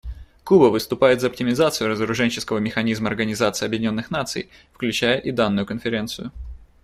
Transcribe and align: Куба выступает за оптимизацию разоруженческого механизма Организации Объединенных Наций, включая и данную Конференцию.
Куба 0.43 0.69
выступает 0.71 1.21
за 1.21 1.27
оптимизацию 1.27 1.87
разоруженческого 1.87 2.57
механизма 2.57 3.07
Организации 3.07 3.67
Объединенных 3.67 4.09
Наций, 4.09 4.49
включая 4.73 5.19
и 5.19 5.29
данную 5.29 5.67
Конференцию. 5.67 6.31